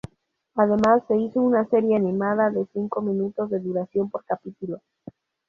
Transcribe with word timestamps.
Además 0.55 1.03
se 1.07 1.15
hizo 1.15 1.39
una 1.41 1.63
serie 1.69 1.95
animada 1.95 2.49
de 2.49 2.65
cinco 2.73 3.03
minutos 3.03 3.51
de 3.51 3.59
duración 3.59 4.09
por 4.09 4.25
capítulo. 4.25 4.81